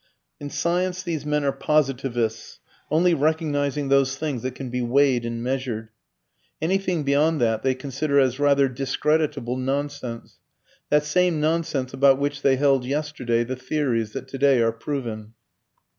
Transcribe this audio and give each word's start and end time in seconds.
In 0.39 0.49
science 0.49 1.03
these 1.03 1.27
men 1.27 1.43
are 1.43 1.51
positivists, 1.51 2.59
only 2.89 3.13
recognizing 3.13 3.89
those 3.89 4.15
things 4.15 4.41
that 4.41 4.55
can 4.55 4.71
be 4.71 4.81
weighed 4.81 5.25
and 5.25 5.43
measured. 5.43 5.89
Anything 6.59 7.03
beyond 7.03 7.39
that 7.41 7.61
they 7.61 7.75
consider 7.75 8.19
as 8.19 8.39
rather 8.39 8.67
discreditable 8.67 9.57
nonsense, 9.57 10.39
that 10.89 11.03
same 11.03 11.39
nonsense 11.39 11.93
about 11.93 12.17
which 12.17 12.41
they 12.41 12.55
held 12.55 12.83
yesterday 12.83 13.43
the 13.43 13.55
theories 13.55 14.13
that 14.13 14.27
today 14.27 14.59
are 14.59 14.71
proven. 14.71 15.35